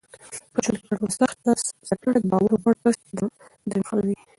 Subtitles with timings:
[0.53, 1.51] په ژوند کې ترټولو سخته
[1.87, 2.97] څپېړه دباور وړ کس
[3.69, 4.17] درنښلوي